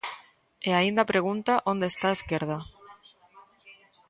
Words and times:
E 0.67 0.69
aínda 0.79 1.09
pregunta 1.11 1.53
onde 1.71 1.85
está 1.89 2.07
a 2.09 2.17
esquerda. 2.19 2.57